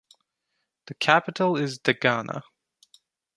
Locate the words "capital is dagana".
0.95-2.41